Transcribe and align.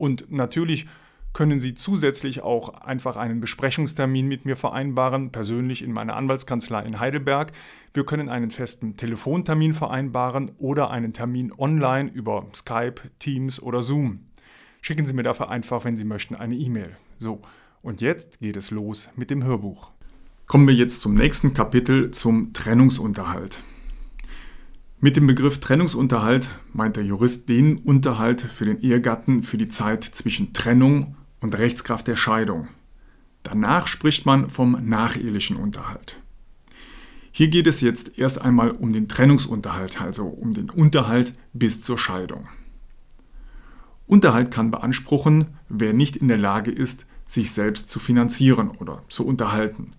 Und 0.00 0.32
natürlich 0.32 0.86
können 1.34 1.60
Sie 1.60 1.74
zusätzlich 1.74 2.40
auch 2.40 2.70
einfach 2.80 3.16
einen 3.16 3.40
Besprechungstermin 3.40 4.26
mit 4.26 4.46
mir 4.46 4.56
vereinbaren, 4.56 5.30
persönlich 5.30 5.82
in 5.82 5.92
meiner 5.92 6.16
Anwaltskanzlei 6.16 6.82
in 6.84 6.98
Heidelberg. 6.98 7.52
Wir 7.92 8.06
können 8.06 8.30
einen 8.30 8.50
festen 8.50 8.96
Telefontermin 8.96 9.74
vereinbaren 9.74 10.52
oder 10.56 10.90
einen 10.90 11.12
Termin 11.12 11.52
online 11.56 12.10
über 12.10 12.46
Skype, 12.54 13.02
Teams 13.18 13.60
oder 13.60 13.82
Zoom. 13.82 14.20
Schicken 14.80 15.04
Sie 15.04 15.12
mir 15.12 15.22
dafür 15.22 15.50
einfach, 15.50 15.84
wenn 15.84 15.98
Sie 15.98 16.04
möchten, 16.04 16.34
eine 16.34 16.54
E-Mail. 16.56 16.96
So, 17.18 17.42
und 17.82 18.00
jetzt 18.00 18.40
geht 18.40 18.56
es 18.56 18.70
los 18.70 19.10
mit 19.16 19.28
dem 19.28 19.44
Hörbuch. 19.44 19.90
Kommen 20.46 20.66
wir 20.66 20.74
jetzt 20.74 21.02
zum 21.02 21.14
nächsten 21.14 21.52
Kapitel 21.52 22.10
zum 22.10 22.54
Trennungsunterhalt. 22.54 23.62
Mit 25.02 25.16
dem 25.16 25.26
Begriff 25.26 25.60
Trennungsunterhalt 25.60 26.50
meint 26.74 26.96
der 26.96 27.04
Jurist 27.04 27.48
den 27.48 27.78
Unterhalt 27.78 28.42
für 28.42 28.66
den 28.66 28.82
Ehegatten 28.82 29.42
für 29.42 29.56
die 29.56 29.70
Zeit 29.70 30.04
zwischen 30.04 30.52
Trennung 30.52 31.16
und 31.40 31.56
Rechtskraft 31.56 32.06
der 32.06 32.16
Scheidung. 32.16 32.68
Danach 33.42 33.88
spricht 33.88 34.26
man 34.26 34.50
vom 34.50 34.76
nachehelichen 34.86 35.56
Unterhalt. 35.56 36.20
Hier 37.32 37.48
geht 37.48 37.66
es 37.66 37.80
jetzt 37.80 38.18
erst 38.18 38.42
einmal 38.42 38.72
um 38.72 38.92
den 38.92 39.08
Trennungsunterhalt, 39.08 40.02
also 40.02 40.26
um 40.26 40.52
den 40.52 40.68
Unterhalt 40.68 41.32
bis 41.54 41.80
zur 41.80 41.96
Scheidung. 41.96 42.48
Unterhalt 44.06 44.50
kann 44.50 44.70
beanspruchen, 44.70 45.56
wer 45.70 45.94
nicht 45.94 46.16
in 46.16 46.28
der 46.28 46.36
Lage 46.36 46.72
ist, 46.72 47.06
sich 47.24 47.52
selbst 47.52 47.88
zu 47.88 48.00
finanzieren 48.00 48.68
oder 48.68 49.02
zu 49.08 49.24
unterhalten. 49.24 49.92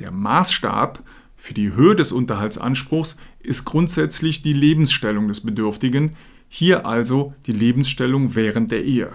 Der 0.00 0.10
Maßstab 0.10 0.98
für 1.38 1.54
die 1.54 1.72
Höhe 1.72 1.94
des 1.94 2.12
Unterhaltsanspruchs 2.12 3.16
ist 3.38 3.64
grundsätzlich 3.64 4.42
die 4.42 4.52
Lebensstellung 4.52 5.28
des 5.28 5.40
Bedürftigen, 5.40 6.16
hier 6.48 6.84
also 6.84 7.32
die 7.46 7.52
Lebensstellung 7.52 8.34
während 8.34 8.72
der 8.72 8.84
Ehe. 8.84 9.12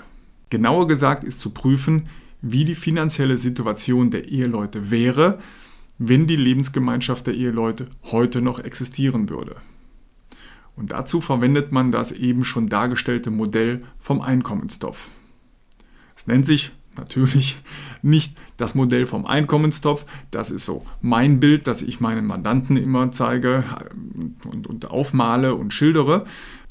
Genauer 0.49 0.87
gesagt 0.87 1.25
ist 1.25 1.39
zu 1.39 1.51
prüfen, 1.51 2.05
wie 2.41 2.63
die 2.63 2.75
finanzielle 2.75 3.37
Situation 3.37 4.09
der 4.09 4.29
Eheleute 4.29 4.89
wäre, 4.89 5.39
wenn 5.97 6.25
die 6.25 6.37
Lebensgemeinschaft 6.37 7.27
der 7.27 7.35
Eheleute 7.35 7.87
heute 8.05 8.41
noch 8.41 8.59
existieren 8.59 9.29
würde. 9.29 9.57
Und 10.75 10.91
dazu 10.91 11.19
verwendet 11.19 11.71
man 11.71 11.91
das 11.91 12.13
eben 12.13 12.45
schon 12.45 12.69
dargestellte 12.69 13.31
Modell 13.31 13.81
vom 13.99 14.21
Einkommenstopf. 14.21 15.09
Es 16.15 16.25
nennt 16.25 16.45
sich 16.45 16.71
natürlich 16.97 17.57
nicht 18.01 18.35
das 18.57 18.75
Modell 18.75 19.05
vom 19.05 19.25
Einkommenstopf. 19.25 20.05
Das 20.31 20.51
ist 20.51 20.65
so 20.65 20.83
mein 21.01 21.39
Bild, 21.39 21.67
das 21.67 21.81
ich 21.81 21.99
meinen 21.99 22.25
Mandanten 22.25 22.77
immer 22.77 23.11
zeige 23.11 23.63
und, 24.49 24.67
und 24.67 24.89
aufmale 24.89 25.55
und 25.55 25.73
schildere. 25.73 26.25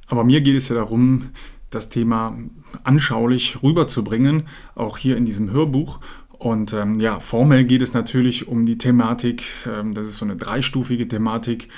Aber 0.06 0.25
mir 0.25 0.41
geht 0.41 0.56
es 0.56 0.69
ja 0.69 0.77
darum, 0.77 1.31
das 1.71 1.88
Thema 1.88 2.37
anschaulich 2.84 3.62
rüberzubringen, 3.62 4.44
auch 4.75 4.99
hier 4.99 5.16
in 5.16 5.25
diesem 5.25 5.50
Hörbuch. 5.50 6.00
Und 6.43 6.72
ähm, 6.72 6.99
ja, 6.99 7.21
formell 7.21 7.65
geht 7.65 7.82
es 7.82 7.94
natürlich 7.94 8.49
um 8.49 8.66
die 8.66 8.77
Thematik, 8.77 9.44
ähm, 9.65 9.94
das 9.94 10.06
ist 10.06 10.16
so 10.16 10.25
eine 10.25 10.37
dreistufige 10.37 11.06
Thematik, 11.06 11.69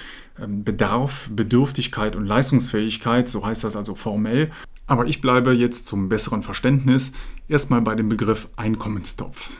ähm, 0.41 0.65
Bedarf, 0.65 1.29
Bedürftigkeit 1.31 2.17
und 2.17 2.25
Leistungsfähigkeit, 2.25 3.29
so 3.29 3.45
heißt 3.45 3.63
das 3.63 3.77
also 3.77 3.95
formell. 3.95 4.51
Aber 4.87 5.07
ich 5.07 5.21
bleibe 5.21 5.53
jetzt 5.53 5.87
zum 5.87 6.09
besseren 6.09 6.43
Verständnis 6.43 7.13
erstmal 7.49 7.81
bei 7.81 7.95
dem 7.95 8.09
Begriff 8.09 8.49
Einkommenstopf. 8.57 9.51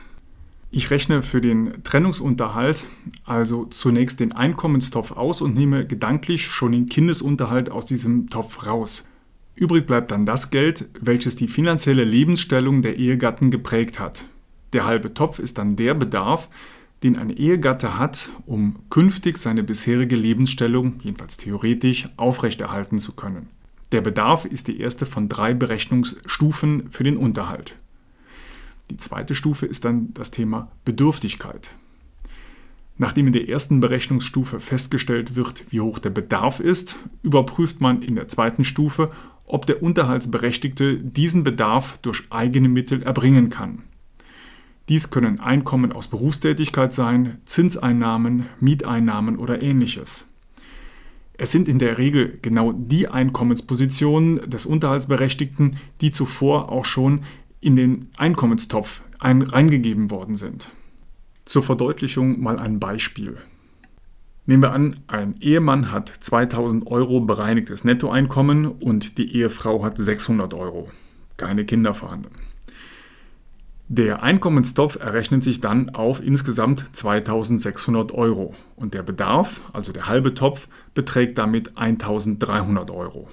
Ich 0.71 0.89
rechne 0.89 1.21
für 1.21 1.41
den 1.41 1.83
Trennungsunterhalt 1.83 2.83
also 3.23 3.65
zunächst 3.65 4.19
den 4.19 4.33
Einkommenstopf 4.33 5.11
aus 5.13 5.41
und 5.41 5.55
nehme 5.55 5.87
gedanklich 5.87 6.47
schon 6.47 6.73
den 6.73 6.87
Kindesunterhalt 6.87 7.71
aus 7.71 7.85
diesem 7.85 8.29
Topf 8.29 8.65
raus. 8.65 9.07
Übrig 9.55 9.87
bleibt 9.87 10.11
dann 10.11 10.25
das 10.25 10.51
Geld, 10.51 10.89
welches 10.99 11.37
die 11.37 11.47
finanzielle 11.47 12.03
Lebensstellung 12.03 12.81
der 12.81 12.97
Ehegatten 12.97 13.51
geprägt 13.51 13.99
hat. 13.99 14.25
Der 14.73 14.85
halbe 14.85 15.13
Topf 15.13 15.39
ist 15.39 15.57
dann 15.57 15.77
der 15.77 15.93
Bedarf, 15.93 16.49
den 17.03 17.17
ein 17.17 17.29
Ehegatte 17.29 17.97
hat, 17.97 18.29
um 18.45 18.75
künftig 18.89 19.37
seine 19.37 19.63
bisherige 19.63 20.17
Lebensstellung, 20.17 20.99
jedenfalls 21.03 21.37
theoretisch, 21.37 22.09
aufrechterhalten 22.17 22.99
zu 22.99 23.13
können. 23.13 23.47
Der 23.91 24.01
Bedarf 24.01 24.45
ist 24.45 24.67
die 24.67 24.79
erste 24.79 25.05
von 25.05 25.29
drei 25.29 25.53
Berechnungsstufen 25.53 26.89
für 26.89 27.03
den 27.03 27.17
Unterhalt. 27.17 27.75
Die 28.91 28.97
zweite 28.97 29.35
Stufe 29.35 29.65
ist 29.65 29.85
dann 29.85 30.13
das 30.13 30.31
Thema 30.31 30.71
Bedürftigkeit. 30.85 31.71
Nachdem 32.97 33.27
in 33.27 33.33
der 33.33 33.49
ersten 33.49 33.81
Berechnungsstufe 33.81 34.59
festgestellt 34.59 35.35
wird, 35.35 35.65
wie 35.69 35.81
hoch 35.81 35.99
der 35.99 36.11
Bedarf 36.11 36.59
ist, 36.59 36.97
überprüft 37.23 37.81
man 37.81 38.01
in 38.01 38.15
der 38.15 38.27
zweiten 38.27 38.63
Stufe, 38.63 39.11
ob 39.45 39.65
der 39.65 39.83
Unterhaltsberechtigte 39.83 40.97
diesen 40.97 41.43
Bedarf 41.43 41.97
durch 42.01 42.23
eigene 42.29 42.69
Mittel 42.69 43.03
erbringen 43.03 43.49
kann. 43.49 43.83
Dies 44.87 45.09
können 45.09 45.39
Einkommen 45.39 45.93
aus 45.93 46.07
Berufstätigkeit 46.07 46.93
sein, 46.93 47.39
Zinseinnahmen, 47.45 48.45
Mieteinnahmen 48.59 49.35
oder 49.37 49.61
ähnliches. 49.61 50.25
Es 51.37 51.51
sind 51.51 51.67
in 51.67 51.79
der 51.79 51.97
Regel 51.97 52.39
genau 52.41 52.71
die 52.71 53.07
Einkommenspositionen 53.09 54.49
des 54.49 54.65
Unterhaltsberechtigten, 54.65 55.77
die 56.01 56.11
zuvor 56.11 56.71
auch 56.71 56.85
schon 56.85 57.21
in 57.59 57.75
den 57.75 58.09
Einkommenstopf 58.17 59.03
ein 59.19 59.41
reingegeben 59.41 60.11
worden 60.11 60.35
sind. 60.35 60.71
Zur 61.45 61.63
Verdeutlichung 61.63 62.41
mal 62.41 62.57
ein 62.57 62.79
Beispiel. 62.79 63.37
Nehmen 64.45 64.63
wir 64.63 64.73
an, 64.73 64.99
ein 65.07 65.35
Ehemann 65.41 65.91
hat 65.91 66.09
2000 66.19 66.87
Euro 66.87 67.19
bereinigtes 67.21 67.83
Nettoeinkommen 67.83 68.67
und 68.67 69.17
die 69.17 69.35
Ehefrau 69.35 69.83
hat 69.83 69.97
600 69.97 70.53
Euro. 70.53 70.89
Keine 71.37 71.65
Kinder 71.65 71.93
vorhanden. 71.93 72.29
Der 73.97 74.23
Einkommenstopf 74.23 74.97
errechnet 74.97 75.45
sich 75.45 75.61
dann 75.61 75.91
auf 75.91 76.21
insgesamt 76.21 76.85
2600 76.91 78.11
Euro 78.11 78.53
und 78.75 78.93
der 78.93 79.03
Bedarf, 79.03 79.61
also 79.71 79.93
der 79.93 80.07
halbe 80.07 80.33
Topf, 80.33 80.67
beträgt 80.93 81.37
damit 81.37 81.77
1300 81.77 82.91
Euro. 82.91 83.29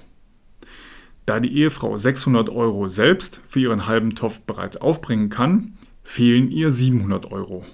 Da 1.25 1.41
die 1.41 1.53
Ehefrau 1.53 1.97
600 1.97 2.49
Euro 2.49 2.87
selbst 2.87 3.41
für 3.49 3.59
ihren 3.59 3.87
halben 3.87 4.15
Topf 4.15 4.39
bereits 4.39 4.77
aufbringen 4.77 5.27
kann, 5.27 5.73
fehlen 6.01 6.49
ihr 6.49 6.71
700 6.71 7.29
Euro. 7.29 7.65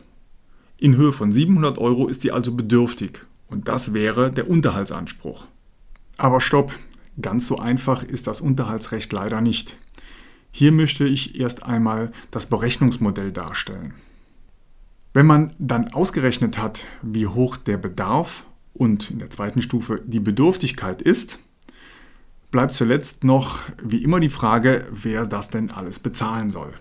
In 0.78 0.98
Höhe 0.98 1.14
von 1.14 1.32
700 1.32 1.78
Euro 1.78 2.08
ist 2.08 2.24
sie 2.24 2.32
also 2.32 2.56
bedürftig 2.56 3.22
und 3.50 3.68
das 3.68 3.94
wäre 3.94 4.32
der 4.32 4.50
Unterhaltsanspruch. 4.50 5.46
Aber 6.18 6.42
stopp, 6.42 6.74
ganz 7.22 7.46
so 7.46 7.60
einfach 7.60 8.02
ist 8.02 8.26
das 8.26 8.42
Unterhaltsrecht 8.42 9.14
leider 9.14 9.42
nicht. 9.42 9.78
Hier 10.52 10.72
möchte 10.72 11.06
ich 11.06 11.40
erst 11.40 11.64
einmal 11.64 12.12
das 12.32 12.48
Berechnungsmodell 12.48 13.32
darstellen. 13.32 13.94
Wenn 15.14 15.26
man 15.26 15.54
dann 15.58 15.94
ausgerechnet 15.94 16.58
hat, 16.58 16.86
wie 17.02 17.28
hoch 17.28 17.58
der 17.58 17.78
Bedarf 17.78 18.46
und 18.74 19.10
in 19.12 19.20
der 19.20 19.30
zweiten 19.30 19.62
Stufe 19.62 20.02
die 20.06 20.20
Bedürftigkeit 20.20 21.02
ist, 21.02 21.40
bleibt 22.52 22.74
zuletzt 22.74 23.24
noch 23.24 23.60
wie 23.82 24.04
immer 24.04 24.20
die 24.20 24.30
Frage, 24.30 24.88
wer 24.92 25.26
das 25.26 25.50
denn 25.50 25.72
alles 25.72 26.00
bezahlen 26.00 26.50
soll. 26.50 26.74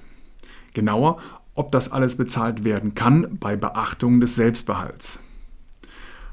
Genauer, 0.75 1.21
ob 1.55 1.73
das 1.73 1.91
alles 1.91 2.17
bezahlt 2.17 2.65
werden 2.65 2.95
kann 2.95 3.39
bei 3.41 3.57
Beachtung 3.57 4.21
des 4.21 4.37
Selbstbehalts. 4.37 5.21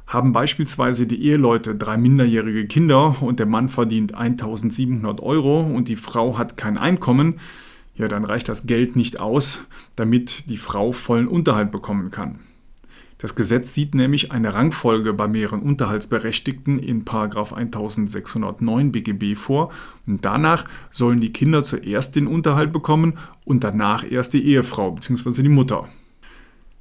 Haben 0.08 0.34
beispielsweise 0.34 1.08
die 1.08 1.24
Eheleute 1.24 1.76
drei 1.76 1.98
minderjährige 1.98 2.68
Kinder 2.68 3.16
und 3.22 3.40
der 3.40 3.48
Mann 3.48 3.70
verdient 3.70 4.14
1700 4.14 5.20
Euro 5.22 5.62
und 5.62 5.88
die 5.88 5.96
Frau 5.96 6.38
hat 6.38 6.58
kein 6.58 6.78
Einkommen, 6.78 7.40
ja, 7.96 8.08
dann 8.08 8.26
reicht 8.26 8.50
das 8.50 8.68
Geld 8.68 8.96
nicht 8.96 9.20
aus, 9.20 9.62
damit 9.96 10.50
die 10.50 10.58
Frau 10.58 10.92
vollen 10.92 11.28
Unterhalt 11.28 11.72
bekommen 11.72 12.12
kann. 12.12 12.40
Das 13.18 13.36
Gesetz 13.36 13.74
sieht 13.74 13.96
nämlich 13.96 14.34
eine 14.34 14.54
Rangfolge 14.54 15.14
bei 15.14 15.28
mehreren 15.28 15.62
Unterhaltsberechtigten 15.62 16.78
in 16.78 17.00
1609 17.08 18.92
BGB 18.92 19.36
vor 19.36 19.72
und 20.06 20.26
danach 20.26 20.66
sollen 20.92 21.22
die 21.22 21.32
Kinder 21.32 21.64
zuerst 21.64 22.18
den 22.18 22.28
Unterhalt 22.28 22.74
bekommen 22.74 23.18
und 23.46 23.64
danach 23.64 24.04
erst 24.10 24.34
die 24.34 24.46
Ehefrau 24.46 24.92
bzw. 24.92 25.44
die 25.44 25.50
Mutter. 25.50 25.88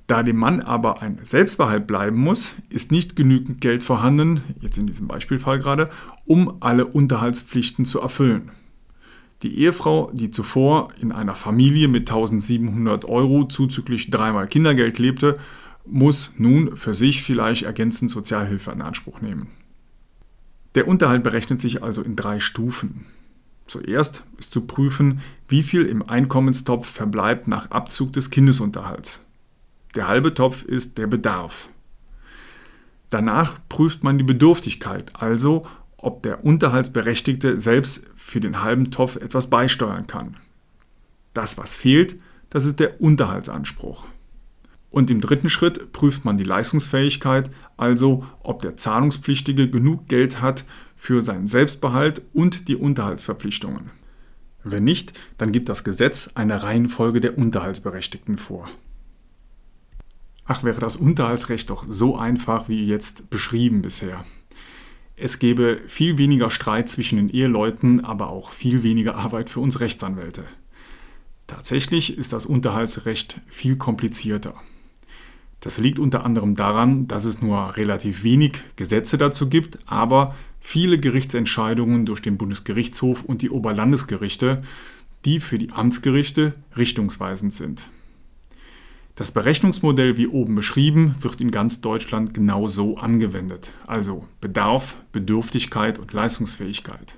Da 0.07 0.23
dem 0.23 0.37
Mann 0.37 0.61
aber 0.61 1.01
ein 1.01 1.19
Selbstbehalt 1.23 1.87
bleiben 1.87 2.19
muss, 2.19 2.55
ist 2.69 2.93
nicht 2.93 3.17
genügend 3.17 3.61
Geld 3.61 3.83
vorhanden, 3.83 4.43
jetzt 4.61 4.77
in 4.77 4.87
diesem 4.87 5.09
Beispielfall 5.09 5.59
gerade, 5.59 5.89
um 6.27 6.59
alle 6.61 6.87
Unterhaltspflichten 6.87 7.87
zu 7.87 8.01
erfüllen. 8.01 8.51
Die 9.43 9.59
Ehefrau, 9.59 10.11
die 10.13 10.31
zuvor 10.31 10.89
in 11.01 11.11
einer 11.11 11.35
Familie 11.35 11.89
mit 11.89 12.09
1700 12.09 13.07
Euro 13.07 13.45
zuzüglich 13.45 14.11
dreimal 14.11 14.47
Kindergeld 14.47 14.99
lebte, 14.99 15.39
muss 15.87 16.35
nun 16.39 16.77
für 16.77 16.95
sich 16.95 17.23
vielleicht 17.23 17.63
ergänzend 17.63 18.11
Sozialhilfe 18.11 18.71
in 18.73 18.83
Anspruch 18.83 19.21
nehmen. 19.21 19.49
Der 20.75 20.89
Unterhalt 20.89 21.23
berechnet 21.23 21.61
sich 21.61 21.83
also 21.83 22.03
in 22.03 22.17
drei 22.17 22.41
Stufen. 22.41 23.07
Zuerst 23.67 24.25
ist 24.39 24.53
zu 24.53 24.63
prüfen, 24.63 25.21
wie 25.49 25.63
viel 25.63 25.87
im 25.87 26.07
Einkommenstopf 26.07 26.87
verbleibt 26.87 27.49
nach 27.49 27.71
Abzug 27.71 28.13
des 28.13 28.31
Kindesunterhalts. 28.31 29.27
Der 29.95 30.09
halbe 30.09 30.35
Topf 30.35 30.65
ist 30.65 30.99
der 30.99 31.07
Bedarf. 31.07 31.69
Danach 33.11 33.61
prüft 33.69 34.03
man 34.03 34.19
die 34.19 34.25
Bedürftigkeit, 34.25 35.13
also 35.15 35.63
ob 35.97 36.23
der 36.23 36.45
Unterhaltsberechtigte 36.45 37.61
selbst 37.61 38.05
für 38.15 38.41
den 38.41 38.63
halben 38.63 38.91
Topf 38.91 39.17
etwas 39.17 39.49
beisteuern 39.49 40.07
kann. 40.07 40.37
Das, 41.33 41.57
was 41.57 41.75
fehlt, 41.75 42.17
das 42.51 42.67
ist 42.67 42.81
der 42.81 43.01
Unterhaltsanspruch. 43.01 44.05
Und 44.91 45.11
im 45.11 45.21
dritten 45.21 45.49
Schritt 45.49 45.93
prüft 45.93 46.25
man 46.25 46.37
die 46.37 46.45
Leistungsfähigkeit, 46.45 47.51
also 47.77 48.25
ob 48.41 48.63
der 48.63 48.77
Zahlungspflichtige 48.77 49.69
genug 49.69 50.09
Geld 50.09 50.41
hat 50.41 50.65
für 50.97 51.21
seinen 51.21 51.47
Selbstbehalt 51.47 52.23
und 52.33 52.69
die 52.69 52.77
Unterhaltsverpflichtungen. 52.77 53.91
Wenn 54.63 54.85
nicht, 54.85 55.19
dann 55.37 55.53
gibt 55.53 55.69
das 55.69 55.85
Gesetz 55.85 56.31
eine 56.35 56.63
Reihenfolge 56.63 57.21
der 57.21 57.37
Unterhaltsberechtigten 57.37 58.39
vor. 58.39 58.69
Ach, 60.47 60.63
wäre 60.63 60.81
das 60.81 60.97
Unterhaltsrecht 60.97 61.71
doch 61.71 61.85
so 61.89 62.17
einfach 62.17 62.69
wie 62.69 62.85
jetzt 62.85 63.31
beschrieben 63.31 63.83
bisher. 63.83 64.25
Es 65.17 65.39
gäbe 65.39 65.81
viel 65.87 66.19
weniger 66.19 66.51
Streit 66.51 66.89
zwischen 66.89 67.17
den 67.17 67.29
Eheleuten, 67.29 68.05
aber 68.05 68.31
auch 68.31 68.51
viel 68.51 68.83
weniger 68.83 69.17
Arbeit 69.17 69.49
für 69.49 69.61
uns 69.61 69.81
Rechtsanwälte. 69.81 70.45
Tatsächlich 71.47 72.19
ist 72.19 72.33
das 72.33 72.47
Unterhaltsrecht 72.47 73.41
viel 73.47 73.77
komplizierter. 73.77 74.55
Das 75.61 75.79
liegt 75.79 75.99
unter 75.99 76.27
anderem 76.27 76.57
daran, 76.57 77.07
dass 77.07 77.25
es 77.25 77.41
nur 77.41 77.77
relativ 77.77 78.23
wenig 78.23 78.61
Gesetze 78.77 79.17
dazu 79.17 79.49
gibt, 79.49 79.79
aber 79.87 80.35
viele 80.61 80.99
Gerichtsentscheidungen 80.99 82.05
durch 82.05 82.21
den 82.21 82.37
Bundesgerichtshof 82.37 83.23
und 83.23 83.41
die 83.41 83.51
Oberlandesgerichte, 83.51 84.63
die 85.25 85.41
für 85.41 85.57
die 85.57 85.73
Amtsgerichte 85.73 86.53
richtungsweisend 86.77 87.55
sind. 87.55 87.89
Das 89.17 89.31
Berechnungsmodell 89.31 90.17
wie 90.17 90.27
oben 90.27 90.57
beschrieben 90.57 91.15
wird 91.21 91.41
in 91.41 91.53
ganz 91.53 91.81
Deutschland 91.81 92.35
genau 92.35 92.67
so 92.67 92.97
angewendet, 92.97 93.71
also 93.87 94.27
Bedarf, 94.41 94.97
Bedürftigkeit 95.13 96.01
und 96.01 96.13
Leistungsfähigkeit. 96.13 97.17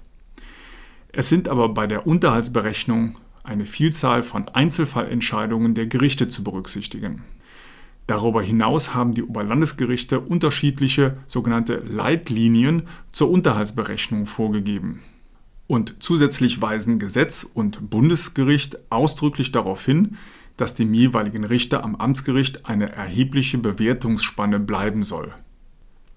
Es 1.09 1.31
sind 1.31 1.49
aber 1.49 1.71
bei 1.71 1.87
der 1.87 2.07
Unterhaltsberechnung 2.07 3.19
eine 3.45 3.65
Vielzahl 3.65 4.23
von 4.23 4.47
Einzelfallentscheidungen 4.49 5.73
der 5.73 5.87
Gerichte 5.87 6.29
zu 6.29 6.45
berücksichtigen. 6.45 7.23
Darüber 8.07 8.43
hinaus 8.43 8.95
haben 8.95 9.15
die 9.15 9.23
Oberlandesgerichte 9.23 10.21
unterschiedliche 10.21 11.17
sogenannte 11.27 11.77
Leitlinien 11.77 12.83
zur 13.11 13.31
Unterhaltsberechnung 13.31 14.27
vorgegeben. 14.27 15.01
Und 15.67 15.97
zusätzlich 16.01 16.61
weisen 16.61 16.99
Gesetz 16.99 17.43
und 17.43 17.89
Bundesgericht 17.89 18.79
ausdrücklich 18.91 19.51
darauf 19.51 19.85
hin, 19.85 20.19
dass 20.57 20.75
dem 20.75 20.95
jeweiligen 20.95 21.45
Richter 21.45 21.85
am 21.85 21.97
Amtsgericht 21.97 22.67
eine 22.67 22.93
erhebliche 22.93 23.59
Bewertungsspanne 23.59 24.59
bleiben 24.59 25.03
soll. 25.03 25.33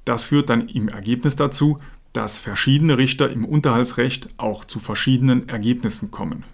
Das 0.05 0.23
führt 0.23 0.49
dann 0.49 0.67
im 0.69 0.87
Ergebnis 0.87 1.35
dazu, 1.35 1.77
dass 2.13 2.39
verschiedene 2.39 2.97
Richter 2.97 3.29
im 3.29 3.45
Unterhaltsrecht 3.45 4.29
auch 4.37 4.65
zu 4.65 4.79
verschiedenen 4.79 5.47
Ergebnissen 5.49 6.09
kommen. 6.09 6.45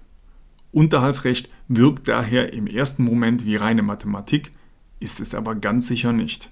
Unterhaltsrecht 0.72 1.50
wirkt 1.70 2.08
daher 2.08 2.52
im 2.54 2.68
ersten 2.68 3.04
Moment 3.04 3.46
wie 3.46 3.56
reine 3.56 3.82
Mathematik, 3.82 4.52
ist 5.00 5.22
es 5.22 5.34
aber 5.34 5.56
ganz 5.56 5.88
sicher 5.88 6.12
nicht. 6.12 6.50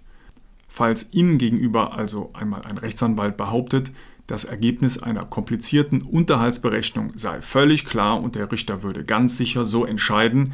Falls 0.70 1.10
Ihnen 1.12 1.38
gegenüber 1.38 1.94
also 1.94 2.30
einmal 2.34 2.62
ein 2.62 2.78
Rechtsanwalt 2.78 3.36
behauptet, 3.36 3.92
das 4.28 4.46
Ergebnis 4.46 4.98
einer 4.98 5.26
komplizierten 5.26 6.02
Unterhaltsberechnung 6.02 7.12
sei 7.16 7.42
völlig 7.42 7.86
klar 7.86 8.22
und 8.22 8.36
der 8.36 8.52
Richter 8.52 8.82
würde 8.82 9.04
ganz 9.04 9.36
sicher 9.38 9.66
so 9.66 9.86
entscheiden, 9.86 10.54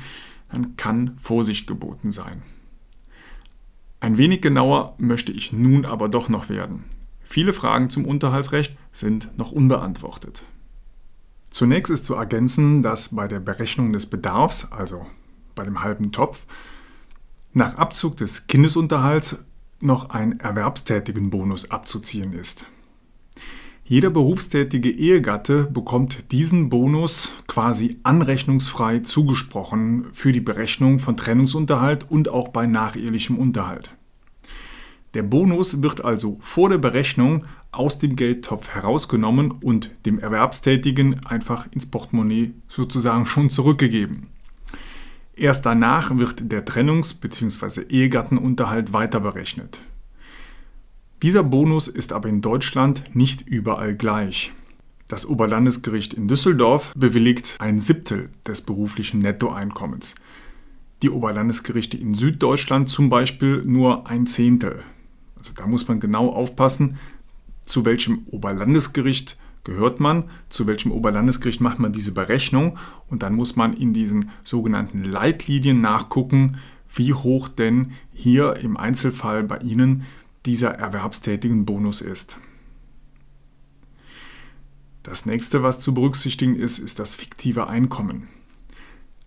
dann 0.50 0.76
kann 0.76 1.16
Vorsicht 1.16 1.68
geboten 1.68 2.12
sein. 2.12 2.42
Ein 4.00 4.18
wenig 4.18 4.42
genauer 4.42 4.96
möchte 4.98 5.32
ich 5.32 5.52
nun 5.52 5.86
aber 5.86 6.10
doch 6.10 6.30
noch 6.30 6.50
werden. 6.50 6.86
Viele 7.24 7.54
Fragen 7.54 7.90
zum 7.90 8.06
Unterhaltsrecht 8.06 8.78
sind 8.92 9.38
noch 9.38 9.52
unbeantwortet. 9.52 10.44
Zunächst 11.52 11.92
ist 11.92 12.06
zu 12.06 12.16
ergänzen, 12.16 12.82
dass 12.82 13.16
bei 13.16 13.28
der 13.28 13.40
Berechnung 13.40 13.92
des 13.92 14.06
Bedarfs, 14.06 14.72
also 14.72 15.06
bei 15.56 15.64
dem 15.66 15.84
halben 15.84 16.12
Topf, 16.12 16.46
nach 17.54 17.76
Abzug 17.76 18.18
des 18.18 18.48
Kindesunterhalts 18.48 19.46
noch 19.82 20.10
ein 20.10 20.40
Erwerbstätigenbonus 20.40 21.72
abzuziehen 21.72 22.34
ist. 22.34 22.66
Jeder 23.90 24.12
berufstätige 24.12 24.92
Ehegatte 24.92 25.64
bekommt 25.64 26.32
diesen 26.32 26.70
Bonus 26.70 27.32
quasi 27.48 27.98
anrechnungsfrei 28.04 29.00
zugesprochen 29.00 30.06
für 30.12 30.32
die 30.32 30.42
Berechnung 30.42 31.00
von 31.00 31.18
Trennungsunterhalt 31.18 32.06
und 32.08 32.30
auch 32.30 32.50
bei 32.50 32.68
nachehelichem 32.68 33.36
Unterhalt. 33.36 33.96
Der 35.16 35.24
Bonus 35.24 35.82
wird 35.82 36.06
also 36.06 36.38
vor 36.40 36.70
der 36.70 36.78
Berechnung 36.78 37.46
aus 37.72 37.98
dem 37.98 38.16
Geldtopf 38.16 38.70
herausgenommen 38.70 39.56
und 39.60 39.90
dem 40.06 40.20
Erwerbstätigen 40.20 41.26
einfach 41.26 41.66
ins 41.72 41.88
Portemonnaie 41.88 42.54
sozusagen 42.68 43.26
schon 43.26 43.50
zurückgegeben. 43.50 44.28
Erst 45.34 45.66
danach 45.66 46.16
wird 46.16 46.52
der 46.52 46.64
Trennungs- 46.64 47.20
bzw. 47.20 47.86
Ehegattenunterhalt 47.90 48.94
weiter 48.94 49.20
berechnet. 49.20 49.82
Dieser 51.22 51.44
Bonus 51.44 51.90
ist 51.90 52.14
aber 52.14 52.30
in 52.30 52.40
Deutschland 52.40 53.04
nicht 53.14 53.42
überall 53.46 53.94
gleich. 53.94 54.54
Das 55.10 55.26
Oberlandesgericht 55.26 56.14
in 56.14 56.30
Düsseldorf 56.30 56.94
bewilligt 56.96 57.58
ein 57.60 57.82
Siebtel 57.82 58.30
des 58.48 58.62
beruflichen 58.62 59.20
Nettoeinkommens. 59.20 60.16
Die 61.02 61.10
Oberlandesgerichte 61.10 61.98
in 61.98 62.14
Süddeutschland 62.14 62.88
zum 62.88 63.10
Beispiel 63.10 63.64
nur 63.66 64.08
ein 64.08 64.28
Zehntel. 64.28 64.84
Also 65.38 65.52
da 65.54 65.68
muss 65.68 65.90
man 65.90 66.00
genau 66.00 66.30
aufpassen, 66.30 66.98
zu 67.64 67.84
welchem 67.84 68.20
Oberlandesgericht 68.32 69.38
gehört 69.66 70.00
man, 70.00 70.24
zu 70.48 70.68
welchem 70.68 70.94
Oberlandesgericht 70.94 71.60
macht 71.60 71.80
man 71.80 71.92
diese 71.92 72.14
Berechnung 72.14 72.78
und 73.08 73.24
dann 73.24 73.36
muss 73.36 73.58
man 73.58 73.74
in 73.74 73.92
diesen 73.92 74.30
sogenannten 74.46 75.04
Leitlinien 75.04 75.82
nachgucken, 75.82 76.60
wie 76.96 77.14
hoch 77.14 77.50
denn 77.50 77.92
hier 78.14 78.56
im 78.56 78.78
Einzelfall 78.78 79.44
bei 79.44 79.58
Ihnen 79.58 80.06
dieser 80.46 80.72
erwerbstätigen 80.76 81.66
Bonus 81.66 82.02
ist. 82.02 82.40
Das 85.04 85.26
nächste, 85.26 85.64
was 85.64 85.80
zu 85.80 85.94
berücksichtigen 85.94 86.56
ist, 86.56 86.80
ist 86.80 87.00
das 87.00 87.16
fiktive 87.16 87.68
Einkommen. 87.68 88.28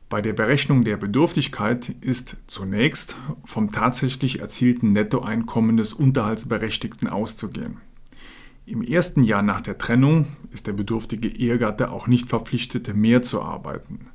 Bei 0.09 0.21
der 0.21 0.35
Berechnung 0.35 0.85
der 0.85 0.99
Bedürftigkeit 0.99 1.89
ist 2.03 2.37
zunächst 2.47 3.17
vom 3.47 3.73
tatsächlich 3.73 4.41
erzielten 4.41 4.93
Nettoeinkommen 4.93 5.79
des 5.79 5.95
Unterhaltsberechtigten 5.95 7.09
auszugehen. 7.09 7.79
Im 8.67 8.83
ersten 8.83 9.23
Jahr 9.23 9.43
nach 9.43 9.63
der 9.63 9.79
Trennung 9.79 10.27
ist 10.51 10.67
der 10.67 10.75
bedürftige 10.75 11.29
Ehegatte 11.29 11.91
auch 11.91 12.07
nicht 12.07 12.29
verpflichtet, 12.29 12.95
mehr 12.95 13.23
zu 13.23 13.43
arbeiten. 13.43 14.11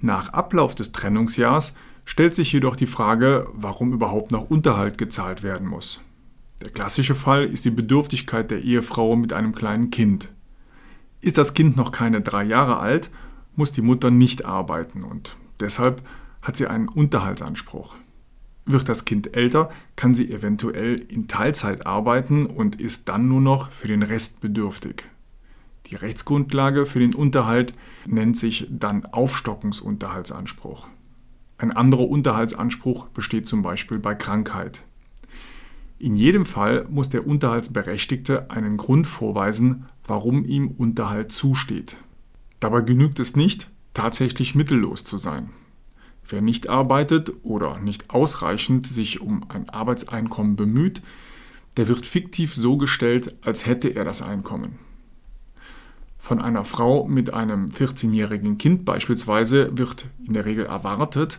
Nach 0.00 0.30
Ablauf 0.30 0.74
des 0.74 0.92
Trennungsjahrs 0.92 1.74
stellt 2.04 2.34
sich 2.34 2.52
jedoch 2.52 2.76
die 2.76 2.86
Frage, 2.86 3.48
warum 3.52 3.92
überhaupt 3.92 4.30
noch 4.30 4.50
Unterhalt 4.50 4.98
gezahlt 4.98 5.42
werden 5.42 5.66
muss. 5.66 6.00
Der 6.62 6.70
klassische 6.70 7.14
Fall 7.14 7.44
ist 7.44 7.64
die 7.64 7.70
Bedürftigkeit 7.70 8.50
der 8.50 8.62
Ehefrau 8.62 9.16
mit 9.16 9.32
einem 9.32 9.54
kleinen 9.54 9.90
Kind. 9.90 10.30
Ist 11.20 11.38
das 11.38 11.54
Kind 11.54 11.76
noch 11.76 11.90
keine 11.90 12.20
drei 12.20 12.44
Jahre 12.44 12.78
alt, 12.78 13.10
muss 13.56 13.72
die 13.72 13.82
Mutter 13.82 14.10
nicht 14.10 14.44
arbeiten 14.44 15.02
und 15.02 15.36
deshalb 15.60 16.02
hat 16.42 16.56
sie 16.56 16.66
einen 16.66 16.88
Unterhaltsanspruch. 16.88 17.94
Wird 18.66 18.88
das 18.88 19.04
Kind 19.04 19.36
älter, 19.36 19.70
kann 19.96 20.14
sie 20.14 20.30
eventuell 20.30 20.94
in 20.94 21.28
Teilzeit 21.28 21.86
arbeiten 21.86 22.46
und 22.46 22.80
ist 22.80 23.08
dann 23.08 23.28
nur 23.28 23.40
noch 23.40 23.70
für 23.72 23.88
den 23.88 24.02
Rest 24.02 24.40
bedürftig. 24.40 25.04
Die 25.86 25.96
Rechtsgrundlage 25.96 26.86
für 26.86 26.98
den 26.98 27.14
Unterhalt 27.14 27.74
nennt 28.06 28.38
sich 28.38 28.66
dann 28.70 29.04
Aufstockungsunterhaltsanspruch. 29.04 30.86
Ein 31.64 31.72
anderer 31.72 32.06
Unterhaltsanspruch 32.10 33.06
besteht 33.06 33.48
zum 33.48 33.62
Beispiel 33.62 33.98
bei 33.98 34.14
Krankheit. 34.14 34.82
In 35.98 36.14
jedem 36.14 36.44
Fall 36.44 36.84
muss 36.90 37.08
der 37.08 37.26
Unterhaltsberechtigte 37.26 38.50
einen 38.50 38.76
Grund 38.76 39.06
vorweisen, 39.06 39.86
warum 40.06 40.44
ihm 40.44 40.68
Unterhalt 40.68 41.32
zusteht. 41.32 41.96
Dabei 42.60 42.82
genügt 42.82 43.18
es 43.18 43.34
nicht, 43.34 43.70
tatsächlich 43.94 44.54
mittellos 44.54 45.04
zu 45.04 45.16
sein. 45.16 45.52
Wer 46.28 46.42
nicht 46.42 46.68
arbeitet 46.68 47.32
oder 47.42 47.78
nicht 47.78 48.10
ausreichend 48.10 48.86
sich 48.86 49.22
um 49.22 49.48
ein 49.48 49.70
Arbeitseinkommen 49.70 50.56
bemüht, 50.56 51.00
der 51.78 51.88
wird 51.88 52.04
fiktiv 52.04 52.54
so 52.54 52.76
gestellt, 52.76 53.36
als 53.40 53.64
hätte 53.64 53.88
er 53.88 54.04
das 54.04 54.20
Einkommen. 54.20 54.80
Von 56.24 56.40
einer 56.40 56.64
Frau 56.64 57.06
mit 57.06 57.34
einem 57.34 57.66
14-jährigen 57.66 58.56
Kind 58.56 58.86
beispielsweise 58.86 59.76
wird 59.76 60.06
in 60.26 60.32
der 60.32 60.46
Regel 60.46 60.64
erwartet, 60.64 61.38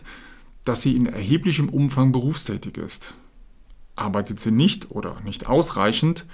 dass 0.64 0.82
sie 0.82 0.94
in 0.94 1.06
erheblichem 1.06 1.68
Umfang 1.68 2.12
berufstätig 2.12 2.78
ist. 2.78 3.14
Arbeitet 3.96 4.38
sie 4.38 4.52
nicht 4.52 4.92
oder 4.92 5.16
nicht 5.24 5.48
ausreichend, 5.48 6.24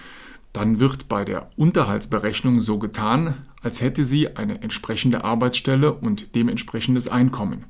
dann 0.52 0.80
wird 0.80 1.08
bei 1.08 1.24
der 1.24 1.48
Unterhaltsberechnung 1.56 2.60
so 2.60 2.78
getan, 2.78 3.36
als 3.62 3.80
hätte 3.80 4.04
sie 4.04 4.36
eine 4.36 4.60
entsprechende 4.60 5.24
Arbeitsstelle 5.24 5.94
und 5.94 6.34
dementsprechendes 6.34 7.08
Einkommen. 7.08 7.64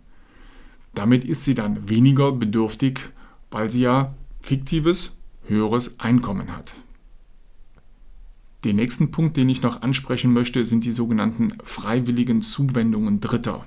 Damit 0.97 1.25
ist 1.25 1.45
sie 1.45 1.55
dann 1.55 1.89
weniger 1.89 2.33
bedürftig, 2.33 3.09
weil 3.53 3.71
sie 3.71 3.83
ja 3.83 4.15
fiktives, 4.41 5.15
höheres 5.47 6.01
Einkommen 6.01 6.57
hat. 6.57 6.75
Den 8.65 8.77
nächsten 8.77 9.11
Punkt, 9.11 9.37
den 9.37 9.49
ich 9.49 9.63
noch 9.63 9.83
ansprechen 9.83 10.33
möchte, 10.33 10.65
sind 10.65 10.85
die 10.85 10.93
sogenannten 10.93 11.55
freiwilligen 11.65 12.43
Zuwendungen 12.43 13.19
Dritter. 13.19 13.67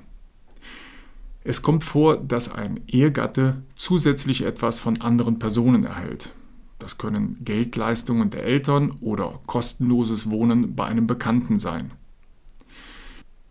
Es 1.44 1.62
kommt 1.62 1.84
vor, 1.84 2.18
dass 2.18 2.52
ein 2.52 2.82
Ehegatte 2.88 3.62
zusätzlich 3.76 4.44
etwas 4.44 4.80
von 4.80 5.02
anderen 5.02 5.38
Personen 5.38 5.84
erhält. 5.84 6.32
Das 6.80 6.98
können 6.98 7.38
Geldleistungen 7.44 8.30
der 8.30 8.46
Eltern 8.46 8.92
oder 9.02 9.40
kostenloses 9.46 10.30
Wohnen 10.30 10.76
bei 10.76 10.86
einem 10.86 11.08
Bekannten 11.08 11.60
sein. 11.60 11.92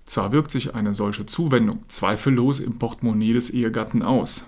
Zwar 0.04 0.32
wirkt 0.32 0.50
sich 0.50 0.74
eine 0.74 0.92
solche 0.92 1.24
Zuwendung 1.26 1.84
zweifellos 1.88 2.60
im 2.60 2.78
Portemonnaie 2.78 3.32
des 3.32 3.50
Ehegatten 3.50 4.02
aus. 4.02 4.46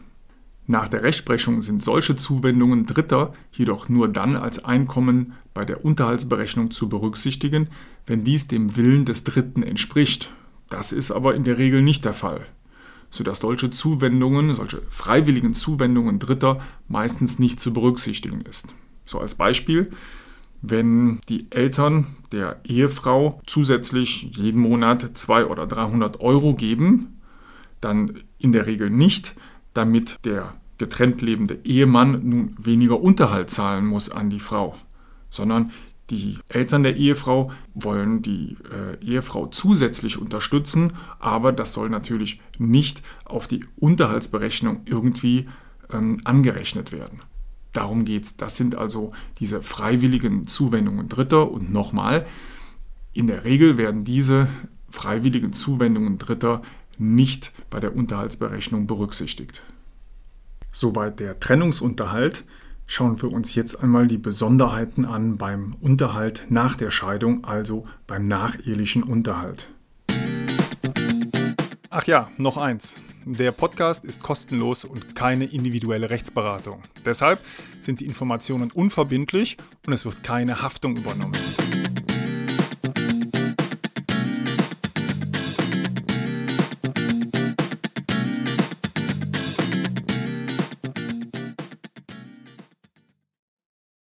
Nach 0.69 0.89
der 0.89 1.03
Rechtsprechung 1.03 1.63
sind 1.63 1.83
solche 1.83 2.17
Zuwendungen 2.17 2.87
Dritter 2.87 3.33
jedoch 3.53 3.89
nur 3.89 4.09
dann 4.09 4.37
als 4.37 4.65
Einkommen 4.65 5.35
bei 5.55 5.65
der 5.65 5.85
Unterhaltsberechnung 5.85 6.73
zu 6.73 6.89
berücksichtigen, 6.89 7.69
wenn 8.07 8.25
dies 8.25 8.49
dem 8.49 8.77
Willen 8.77 9.05
des 9.05 9.23
Dritten 9.23 9.63
entspricht. 9.63 10.33
Das 10.69 10.91
ist 10.91 11.13
aber 11.13 11.37
in 11.37 11.45
der 11.45 11.59
Regel 11.59 11.83
nicht 11.83 12.05
der 12.05 12.15
Fall, 12.15 12.45
sodass 13.11 13.39
solche 13.39 13.71
Zuwendungen, 13.71 14.57
solche 14.57 14.83
freiwilligen 14.91 15.55
Zuwendungen 15.55 16.19
Dritter 16.19 16.59
meistens 16.89 17.39
nicht 17.39 17.61
zu 17.61 17.73
berücksichtigen 17.73 18.41
ist. 18.41 18.75
So 19.05 19.21
als 19.21 19.37
Beispiel, 19.37 19.91
wenn 20.63 21.21
die 21.29 21.47
Eltern 21.51 22.07
der 22.33 22.61
Ehefrau 22.65 23.41
zusätzlich 23.47 24.37
jeden 24.37 24.61
Monat 24.61 25.17
200 25.17 25.51
oder 25.51 25.67
300 25.67 26.21
Euro 26.21 26.55
geben, 26.55 27.21
dann 27.81 28.19
in 28.39 28.51
der 28.51 28.67
Regel 28.67 28.91
nicht, 28.91 29.37
damit 29.77 30.17
der 30.25 30.55
getrennt 30.79 31.23
lebende 31.23 31.59
Ehemann 31.65 32.29
nun 32.29 32.55
weniger 32.59 33.01
Unterhalt 33.01 33.51
zahlen 33.51 33.87
muss 33.87 34.11
an 34.11 34.31
die 34.31 34.41
Frau, 34.41 34.77
sondern 35.31 35.71
die 36.11 36.39
Eltern 36.49 36.85
der 36.85 36.97
Ehefrau 36.97 37.51
wollen 37.75 38.23
die 38.23 38.57
äh, 38.71 39.05
Ehefrau 39.05 39.47
zusätzlich 39.47 40.19
unterstützen, 40.19 40.93
aber 41.19 41.53
das 41.53 41.73
soll 41.73 41.91
natürlich 41.91 42.41
nicht 42.59 43.03
auf 43.25 43.49
die 43.49 43.65
Unterhaltsberechnung 43.77 44.83
irgendwie 44.85 45.49
ähm, 45.93 46.21
angerechnet 46.25 46.93
werden. 46.93 47.23
Darum 47.73 48.05
geht 48.05 48.25
es. 48.25 48.37
Das 48.37 48.57
sind 48.57 48.75
also 48.77 49.13
diese 49.39 49.63
freiwilligen 49.63 50.47
Zuwendungen 50.47 51.09
Dritter. 51.09 51.51
Und 51.51 51.73
nochmal, 51.73 52.25
in 53.13 53.27
der 53.27 53.45
Regel 53.45 53.77
werden 53.77 54.05
diese 54.05 54.49
freiwilligen 54.89 55.53
Zuwendungen 55.53 56.17
Dritter 56.17 56.63
nicht 56.99 57.53
bei 57.71 57.81
der 57.81 57.95
Unterhaltsberechnung 57.95 58.87
berücksichtigt. 58.87 59.63
Soweit 60.71 61.21
der 61.21 61.41
Trennungsunterhalt. 61.41 62.45
Schauen 62.89 63.21
wir 63.21 63.33
uns 63.33 63.57
jetzt 63.57 63.83
einmal 63.83 64.07
die 64.07 64.19
Besonderheiten 64.19 65.05
an 65.05 65.39
beim 65.39 65.75
Unterhalt 65.81 66.47
nach 66.51 66.77
der 66.77 66.93
Scheidung, 66.93 67.45
also 67.45 67.85
beim 68.07 68.25
nachehelichen 68.25 69.03
Unterhalt. 69.03 69.69
Ach 71.91 72.05
ja, 72.07 72.31
noch 72.37 72.59
eins. 72.59 72.97
Der 73.25 73.51
Podcast 73.51 74.05
ist 74.05 74.23
kostenlos 74.23 74.85
und 74.85 75.17
keine 75.17 75.47
individuelle 75.47 76.11
Rechtsberatung. 76.11 76.83
Deshalb 77.05 77.41
sind 77.81 78.01
die 78.01 78.07
Informationen 78.07 78.71
unverbindlich 78.71 79.57
und 79.85 79.93
es 79.93 80.05
wird 80.05 80.23
keine 80.23 80.63
Haftung 80.63 80.97
übernommen. 80.97 81.35